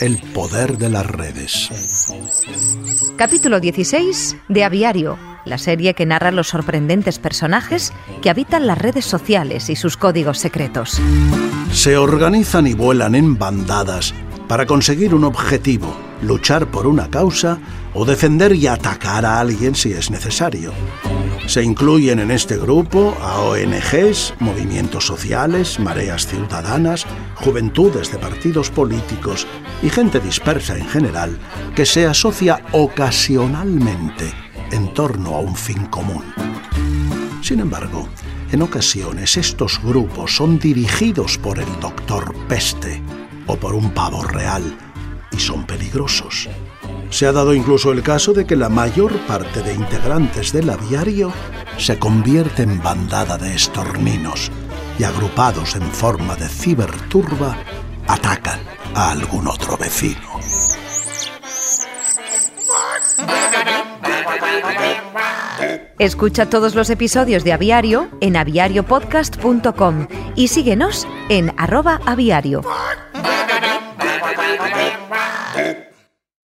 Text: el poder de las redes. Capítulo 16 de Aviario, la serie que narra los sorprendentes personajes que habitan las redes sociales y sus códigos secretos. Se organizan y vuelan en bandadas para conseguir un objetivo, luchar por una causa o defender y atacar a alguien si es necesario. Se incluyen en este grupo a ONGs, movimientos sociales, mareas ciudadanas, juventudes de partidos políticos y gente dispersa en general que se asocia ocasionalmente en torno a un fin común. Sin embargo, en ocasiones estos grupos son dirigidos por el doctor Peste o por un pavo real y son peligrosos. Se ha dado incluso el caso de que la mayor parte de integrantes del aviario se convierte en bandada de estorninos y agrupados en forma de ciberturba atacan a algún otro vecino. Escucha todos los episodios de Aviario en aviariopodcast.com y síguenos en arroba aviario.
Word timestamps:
el 0.00 0.18
poder 0.32 0.78
de 0.78 0.88
las 0.88 1.06
redes. 1.06 1.70
Capítulo 3.16 3.60
16 3.60 4.36
de 4.48 4.64
Aviario, 4.64 5.18
la 5.44 5.58
serie 5.58 5.94
que 5.94 6.06
narra 6.06 6.30
los 6.30 6.48
sorprendentes 6.48 7.18
personajes 7.18 7.92
que 8.22 8.30
habitan 8.30 8.66
las 8.66 8.78
redes 8.78 9.04
sociales 9.04 9.70
y 9.70 9.76
sus 9.76 9.96
códigos 9.96 10.38
secretos. 10.38 11.00
Se 11.72 11.96
organizan 11.96 12.66
y 12.66 12.74
vuelan 12.74 13.14
en 13.14 13.38
bandadas 13.38 14.14
para 14.48 14.66
conseguir 14.66 15.14
un 15.14 15.24
objetivo, 15.24 15.94
luchar 16.22 16.70
por 16.70 16.86
una 16.86 17.08
causa 17.08 17.58
o 17.94 18.04
defender 18.04 18.54
y 18.54 18.66
atacar 18.66 19.24
a 19.24 19.40
alguien 19.40 19.74
si 19.74 19.92
es 19.92 20.10
necesario. 20.10 20.72
Se 21.46 21.62
incluyen 21.62 22.18
en 22.20 22.30
este 22.30 22.56
grupo 22.56 23.16
a 23.20 23.40
ONGs, 23.40 24.34
movimientos 24.40 25.06
sociales, 25.06 25.78
mareas 25.78 26.26
ciudadanas, 26.26 27.06
juventudes 27.34 28.10
de 28.10 28.18
partidos 28.18 28.70
políticos 28.70 29.46
y 29.82 29.90
gente 29.90 30.20
dispersa 30.20 30.76
en 30.76 30.86
general 30.86 31.38
que 31.76 31.84
se 31.84 32.06
asocia 32.06 32.62
ocasionalmente 32.72 34.32
en 34.72 34.92
torno 34.94 35.36
a 35.36 35.40
un 35.40 35.54
fin 35.54 35.84
común. 35.86 36.24
Sin 37.42 37.60
embargo, 37.60 38.08
en 38.50 38.62
ocasiones 38.62 39.36
estos 39.36 39.80
grupos 39.82 40.34
son 40.34 40.58
dirigidos 40.58 41.36
por 41.36 41.58
el 41.58 41.80
doctor 41.80 42.34
Peste 42.48 43.02
o 43.46 43.56
por 43.56 43.74
un 43.74 43.90
pavo 43.90 44.24
real 44.24 44.62
y 45.30 45.38
son 45.38 45.66
peligrosos. 45.66 46.48
Se 47.14 47.28
ha 47.28 47.32
dado 47.32 47.54
incluso 47.54 47.92
el 47.92 48.02
caso 48.02 48.32
de 48.32 48.44
que 48.44 48.56
la 48.56 48.68
mayor 48.68 49.16
parte 49.28 49.62
de 49.62 49.72
integrantes 49.72 50.52
del 50.52 50.68
aviario 50.68 51.32
se 51.78 51.96
convierte 51.96 52.64
en 52.64 52.82
bandada 52.82 53.38
de 53.38 53.54
estorninos 53.54 54.50
y 54.98 55.04
agrupados 55.04 55.76
en 55.76 55.82
forma 55.92 56.34
de 56.34 56.48
ciberturba 56.48 57.56
atacan 58.08 58.58
a 58.96 59.12
algún 59.12 59.46
otro 59.46 59.76
vecino. 59.76 60.40
Escucha 66.00 66.50
todos 66.50 66.74
los 66.74 66.90
episodios 66.90 67.44
de 67.44 67.52
Aviario 67.52 68.08
en 68.20 68.36
aviariopodcast.com 68.36 70.08
y 70.34 70.48
síguenos 70.48 71.06
en 71.28 71.54
arroba 71.56 72.00
aviario. 72.06 72.62